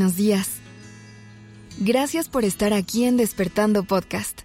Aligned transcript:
buenos 0.00 0.16
días. 0.16 0.48
Gracias 1.78 2.30
por 2.30 2.46
estar 2.46 2.72
aquí 2.72 3.04
en 3.04 3.18
Despertando 3.18 3.84
Podcast. 3.84 4.40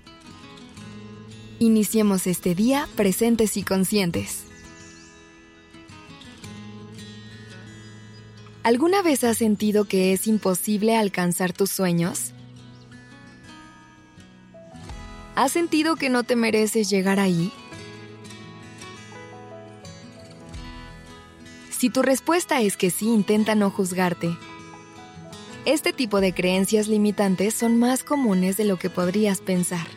Iniciemos 1.59 2.27
este 2.27 2.55
día 2.55 2.89
presentes 2.97 3.55
y 3.55 3.63
conscientes. 3.63 4.43
¿Alguna 8.63 9.02
vez 9.02 9.23
has 9.23 9.38
sentido 9.38 9.85
que 9.85 10.11
es 10.11 10.27
imposible 10.27 10.97
alcanzar 10.97 11.53
tus 11.53 11.71
sueños? 11.71 12.33
¿Has 15.35 15.53
sentido 15.53 15.95
que 15.95 16.09
no 16.09 16.23
te 16.23 16.35
mereces 16.35 16.89
llegar 16.89 17.22
ahí? 17.22 17.49
Si 21.69 21.89
tu 21.89 22.02
respuesta 22.02 22.59
es 22.59 22.75
que 22.75 22.91
sí, 22.91 23.08
intenta 23.08 23.55
no 23.55 23.72
juzgarte. 23.72 24.35
Este 25.65 25.93
tipo 25.93 26.21
de 26.21 26.31
creencias 26.31 26.87
limitantes 26.87 27.55
son 27.55 27.79
más 27.79 28.03
comunes 28.03 28.55
de 28.55 28.65
lo 28.65 28.77
que 28.77 28.91
podrías 28.91 29.41
pensar. 29.41 29.88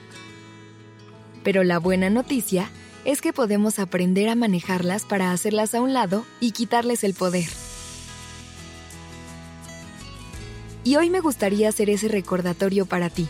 Pero 1.44 1.62
la 1.62 1.78
buena 1.78 2.08
noticia 2.08 2.70
es 3.04 3.20
que 3.20 3.34
podemos 3.34 3.78
aprender 3.78 4.30
a 4.30 4.34
manejarlas 4.34 5.04
para 5.04 5.30
hacerlas 5.30 5.74
a 5.74 5.82
un 5.82 5.92
lado 5.92 6.24
y 6.40 6.52
quitarles 6.52 7.04
el 7.04 7.12
poder. 7.12 7.48
Y 10.84 10.96
hoy 10.96 11.10
me 11.10 11.20
gustaría 11.20 11.68
hacer 11.68 11.90
ese 11.90 12.08
recordatorio 12.08 12.86
para 12.86 13.10
ti. 13.10 13.28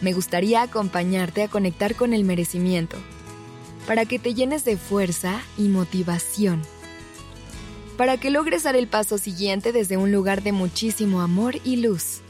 Me 0.00 0.12
gustaría 0.12 0.62
acompañarte 0.62 1.42
a 1.42 1.48
conectar 1.48 1.96
con 1.96 2.14
el 2.14 2.22
merecimiento, 2.22 2.96
para 3.88 4.04
que 4.04 4.20
te 4.20 4.32
llenes 4.32 4.64
de 4.64 4.76
fuerza 4.76 5.40
y 5.56 5.62
motivación 5.66 6.62
para 7.98 8.16
que 8.16 8.30
logres 8.30 8.62
dar 8.62 8.76
el 8.76 8.86
paso 8.86 9.18
siguiente 9.18 9.72
desde 9.72 9.96
un 9.96 10.12
lugar 10.12 10.44
de 10.44 10.52
muchísimo 10.52 11.20
amor 11.20 11.56
y 11.64 11.76
luz. 11.76 12.20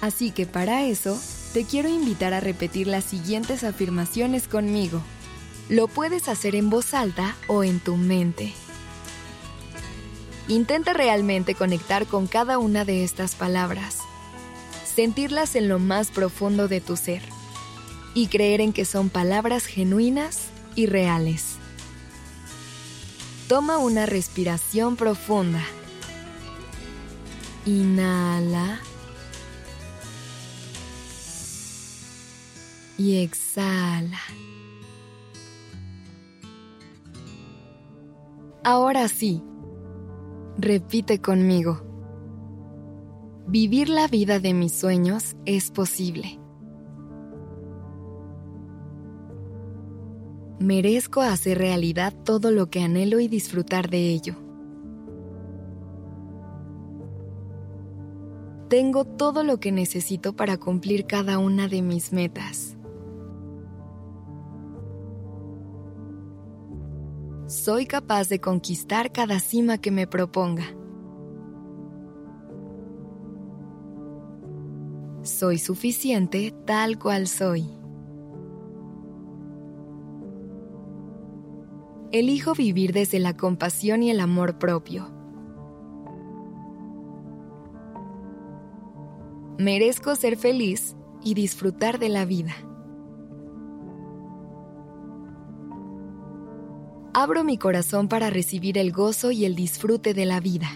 Así 0.00 0.32
que 0.32 0.46
para 0.46 0.84
eso, 0.84 1.16
te 1.52 1.64
quiero 1.64 1.88
invitar 1.88 2.34
a 2.34 2.40
repetir 2.40 2.88
las 2.88 3.04
siguientes 3.04 3.62
afirmaciones 3.62 4.48
conmigo. 4.48 5.00
Lo 5.68 5.86
puedes 5.86 6.28
hacer 6.28 6.56
en 6.56 6.70
voz 6.70 6.92
alta 6.92 7.36
o 7.46 7.62
en 7.62 7.78
tu 7.78 7.96
mente. 7.96 8.52
Intenta 10.48 10.92
realmente 10.92 11.54
conectar 11.54 12.06
con 12.06 12.26
cada 12.26 12.58
una 12.58 12.84
de 12.84 13.04
estas 13.04 13.36
palabras, 13.36 13.98
sentirlas 14.84 15.54
en 15.54 15.68
lo 15.68 15.78
más 15.78 16.10
profundo 16.10 16.66
de 16.66 16.80
tu 16.80 16.96
ser 16.96 17.22
y 18.12 18.26
creer 18.26 18.60
en 18.60 18.72
que 18.72 18.84
son 18.84 19.08
palabras 19.08 19.66
genuinas 19.66 20.48
y 20.74 20.86
reales. 20.86 21.49
Toma 23.50 23.78
una 23.78 24.06
respiración 24.06 24.94
profunda. 24.94 25.60
Inhala. 27.66 28.78
Y 32.96 33.24
exhala. 33.24 34.20
Ahora 38.62 39.08
sí, 39.08 39.42
repite 40.56 41.20
conmigo. 41.20 41.82
Vivir 43.48 43.88
la 43.88 44.06
vida 44.06 44.38
de 44.38 44.54
mis 44.54 44.78
sueños 44.78 45.34
es 45.44 45.72
posible. 45.72 46.38
Merezco 50.60 51.22
hacer 51.22 51.58
realidad 51.58 52.14
todo 52.24 52.50
lo 52.50 52.68
que 52.68 52.82
anhelo 52.82 53.18
y 53.18 53.28
disfrutar 53.28 53.88
de 53.88 54.10
ello. 54.10 54.36
Tengo 58.68 59.04
todo 59.04 59.42
lo 59.42 59.58
que 59.58 59.72
necesito 59.72 60.36
para 60.36 60.58
cumplir 60.58 61.06
cada 61.06 61.38
una 61.38 61.66
de 61.66 61.82
mis 61.82 62.12
metas. 62.12 62.76
Soy 67.46 67.86
capaz 67.86 68.28
de 68.28 68.40
conquistar 68.40 69.10
cada 69.10 69.40
cima 69.40 69.78
que 69.78 69.90
me 69.90 70.06
proponga. 70.06 70.66
Soy 75.22 75.58
suficiente 75.58 76.54
tal 76.64 76.98
cual 76.98 77.26
soy. 77.26 77.79
Elijo 82.12 82.54
vivir 82.54 82.92
desde 82.92 83.18
la 83.18 83.36
compasión 83.36 84.02
y 84.02 84.10
el 84.10 84.20
amor 84.20 84.58
propio. 84.58 85.10
Merezco 89.58 90.16
ser 90.16 90.36
feliz 90.36 90.96
y 91.22 91.34
disfrutar 91.34 91.98
de 91.98 92.08
la 92.08 92.24
vida. 92.24 92.54
Abro 97.12 97.44
mi 97.44 97.58
corazón 97.58 98.08
para 98.08 98.30
recibir 98.30 98.78
el 98.78 98.92
gozo 98.92 99.30
y 99.30 99.44
el 99.44 99.54
disfrute 99.54 100.14
de 100.14 100.24
la 100.24 100.40
vida. 100.40 100.70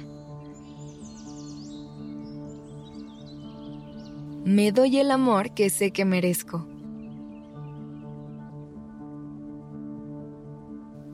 Me 4.44 4.72
doy 4.72 4.98
el 4.98 5.10
amor 5.10 5.54
que 5.54 5.70
sé 5.70 5.90
que 5.90 6.04
merezco. 6.04 6.73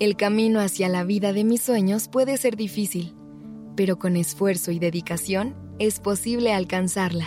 El 0.01 0.17
camino 0.17 0.61
hacia 0.61 0.89
la 0.89 1.05
vida 1.05 1.35
de 1.35 1.45
mis 1.45 1.61
sueños 1.61 2.09
puede 2.09 2.39
ser 2.39 2.57
difícil, 2.57 3.15
pero 3.77 3.99
con 3.99 4.17
esfuerzo 4.17 4.71
y 4.71 4.79
dedicación 4.79 5.55
es 5.79 6.01
posible 6.01 6.55
alcanzarla. 6.55 7.27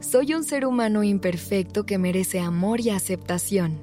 Soy 0.00 0.32
un 0.32 0.44
ser 0.44 0.64
humano 0.64 1.04
imperfecto 1.04 1.84
que 1.84 1.98
merece 1.98 2.40
amor 2.40 2.80
y 2.80 2.88
aceptación. 2.88 3.78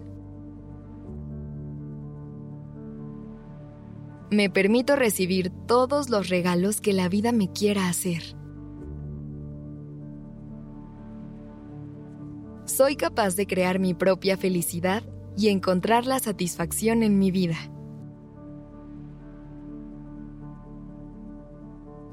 Me 4.32 4.50
permito 4.50 4.96
recibir 4.96 5.52
todos 5.68 6.10
los 6.10 6.30
regalos 6.30 6.82
que 6.82 6.94
la 6.94 7.08
vida 7.08 7.34
me 7.34 7.52
quiera 7.52 7.88
hacer. 7.88 8.24
Soy 12.74 12.96
capaz 12.96 13.36
de 13.36 13.46
crear 13.46 13.78
mi 13.78 13.94
propia 13.94 14.36
felicidad 14.36 15.04
y 15.38 15.50
encontrar 15.50 16.08
la 16.08 16.18
satisfacción 16.18 17.04
en 17.04 17.20
mi 17.20 17.30
vida. 17.30 17.58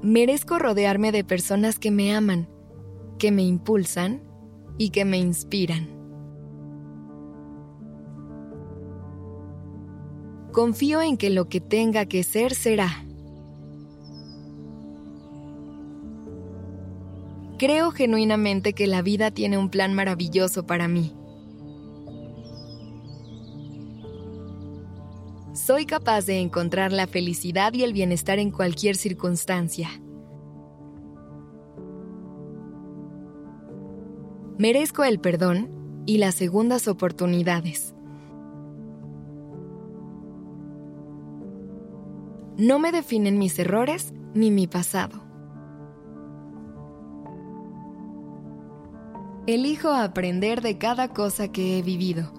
Merezco 0.02 0.58
rodearme 0.58 1.12
de 1.12 1.24
personas 1.24 1.78
que 1.78 1.90
me 1.90 2.14
aman, 2.14 2.46
que 3.18 3.32
me 3.32 3.42
impulsan 3.42 4.22
y 4.76 4.90
que 4.90 5.06
me 5.06 5.18
inspiran. 5.18 5.88
Confío 10.52 11.00
en 11.00 11.16
que 11.16 11.30
lo 11.30 11.48
que 11.48 11.60
tenga 11.60 12.04
que 12.04 12.22
ser 12.22 12.54
será. 12.54 13.06
Creo 17.60 17.90
genuinamente 17.90 18.72
que 18.72 18.86
la 18.86 19.02
vida 19.02 19.32
tiene 19.32 19.58
un 19.58 19.68
plan 19.68 19.92
maravilloso 19.92 20.64
para 20.64 20.88
mí. 20.88 21.12
Soy 25.52 25.84
capaz 25.84 26.24
de 26.24 26.38
encontrar 26.38 26.90
la 26.90 27.06
felicidad 27.06 27.74
y 27.74 27.84
el 27.84 27.92
bienestar 27.92 28.38
en 28.38 28.50
cualquier 28.50 28.96
circunstancia. 28.96 29.90
Merezco 34.56 35.04
el 35.04 35.20
perdón 35.20 36.02
y 36.06 36.16
las 36.16 36.36
segundas 36.36 36.88
oportunidades. 36.88 37.94
No 42.56 42.78
me 42.78 42.90
definen 42.90 43.36
mis 43.36 43.58
errores 43.58 44.14
ni 44.32 44.50
mi 44.50 44.66
pasado. 44.66 45.29
Elijo 49.54 49.88
aprender 49.88 50.60
de 50.60 50.78
cada 50.78 51.08
cosa 51.08 51.50
que 51.50 51.76
he 51.76 51.82
vivido 51.82 52.32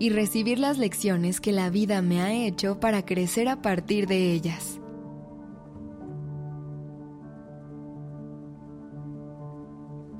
y 0.00 0.10
recibir 0.10 0.58
las 0.58 0.78
lecciones 0.78 1.40
que 1.40 1.52
la 1.52 1.70
vida 1.70 2.02
me 2.02 2.20
ha 2.20 2.32
hecho 2.32 2.80
para 2.80 3.04
crecer 3.04 3.48
a 3.48 3.62
partir 3.62 4.08
de 4.08 4.32
ellas. 4.32 4.80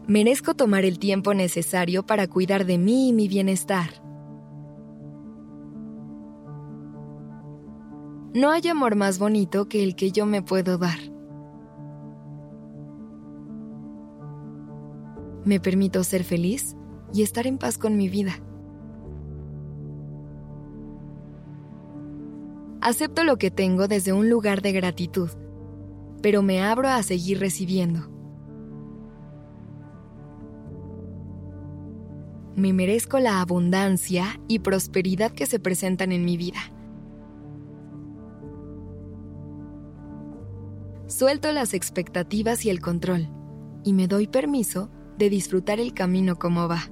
Merezco 0.07 0.55
tomar 0.55 0.85
el 0.85 1.01
tiempo 1.01 1.35
necesario 1.35 2.07
para 2.07 2.29
cuidar 2.29 2.65
de 2.65 2.79
mí 2.79 3.09
y 3.09 3.13
mi 3.13 3.27
bienestar. 3.27 3.91
No 8.35 8.53
hay 8.53 8.69
amor 8.69 8.95
más 8.95 9.19
bonito 9.19 9.69
que 9.69 9.83
el 9.83 9.97
que 9.97 10.13
yo 10.13 10.27
me 10.27 10.43
puedo 10.43 10.79
dar. 10.79 11.16
Me 15.47 15.61
permito 15.61 16.03
ser 16.03 16.25
feliz 16.25 16.77
y 17.15 17.23
estar 17.23 17.47
en 17.47 17.57
paz 17.57 17.79
con 17.79 17.97
mi 17.97 18.09
vida. 18.09 18.33
Acepto 22.81 23.23
lo 23.23 23.39
que 23.39 23.53
tengo 23.53 23.87
desde 23.87 24.13
un 24.13 24.29
lugar 24.29 24.61
de 24.61 24.73
gratitud, 24.73 25.31
pero 26.21 26.43
me 26.43 26.65
abro 26.65 26.89
a 26.89 27.01
seguir 27.05 27.39
recibiendo. 27.39 28.11
Me 32.57 32.73
merezco 32.73 33.21
la 33.21 33.41
abundancia 33.41 34.41
y 34.49 34.59
prosperidad 34.59 35.31
que 35.31 35.47
se 35.47 35.61
presentan 35.61 36.11
en 36.11 36.25
mi 36.25 36.37
vida. 36.37 36.59
Suelto 41.07 41.53
las 41.53 41.73
expectativas 41.73 42.65
y 42.65 42.71
el 42.71 42.81
control 42.81 43.29
y 43.85 43.93
me 43.93 44.09
doy 44.09 44.27
permiso 44.27 44.91
de 45.19 45.31
disfrutar 45.31 45.81
el 45.81 45.95
camino 45.95 46.39
como 46.39 46.69
va. 46.69 46.89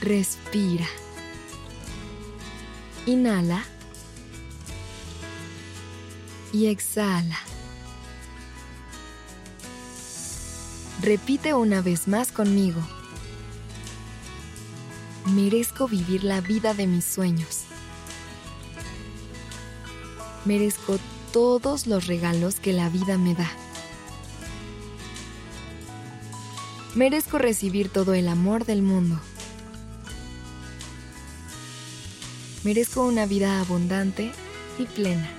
Respira. 0.00 0.86
Inhala. 3.06 3.64
Y 6.52 6.66
exhala. 6.66 7.38
Repite 11.02 11.54
una 11.54 11.82
vez 11.82 12.08
más 12.08 12.32
conmigo. 12.32 12.80
Merezco 15.26 15.88
vivir 15.88 16.24
la 16.24 16.40
vida 16.40 16.72
de 16.72 16.86
mis 16.86 17.04
sueños. 17.04 17.64
Merezco 20.44 20.98
todos 21.32 21.86
los 21.86 22.06
regalos 22.06 22.60
que 22.60 22.72
la 22.72 22.88
vida 22.88 23.18
me 23.18 23.34
da. 23.34 23.50
Merezco 26.96 27.36
recibir 27.36 27.90
todo 27.90 28.14
el 28.14 28.26
amor 28.26 28.64
del 28.64 28.80
mundo. 28.80 29.20
Merezco 32.64 33.04
una 33.04 33.26
vida 33.26 33.60
abundante 33.60 34.32
y 34.78 34.86
plena. 34.86 35.30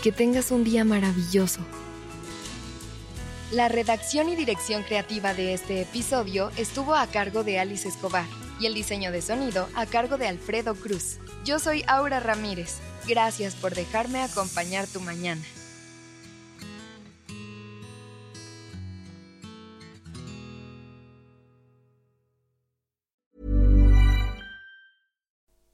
Que 0.00 0.12
tengas 0.12 0.52
un 0.52 0.62
día 0.62 0.84
maravilloso. 0.84 1.58
La 3.50 3.66
redacción 3.66 4.28
y 4.28 4.36
dirección 4.36 4.84
creativa 4.84 5.34
de 5.34 5.54
este 5.54 5.82
episodio 5.82 6.52
estuvo 6.56 6.94
a 6.94 7.08
cargo 7.08 7.42
de 7.42 7.58
Alice 7.58 7.88
Escobar 7.88 8.26
y 8.60 8.66
el 8.66 8.74
diseño 8.74 9.10
de 9.10 9.22
sonido 9.22 9.68
a 9.74 9.86
cargo 9.86 10.18
de 10.18 10.28
Alfredo 10.28 10.76
Cruz. 10.76 11.18
Yo 11.44 11.58
soy 11.58 11.82
Aura 11.88 12.20
Ramírez. 12.20 12.76
Gracias 13.08 13.56
por 13.56 13.74
dejarme 13.74 14.22
acompañar 14.22 14.86
tu 14.86 15.00
mañana. 15.00 15.42